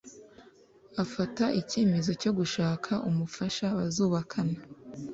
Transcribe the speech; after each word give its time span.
afata 1.03 1.45
ikemezo 1.61 2.11
cyo 2.21 2.31
gushaka 2.39 2.91
umufasha 3.09 3.65
bazubakana 3.77 4.57